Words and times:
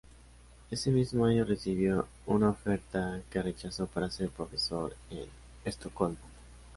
Ese 0.71 0.89
mismo 0.89 1.25
año 1.25 1.45
recibió 1.45 2.07
una 2.25 2.49
oferta, 2.49 3.21
que 3.29 3.39
rechazó, 3.43 3.85
para 3.85 4.09
ser 4.09 4.31
profesor 4.31 4.95
en 5.11 5.27
Estocolmo. 5.63 6.17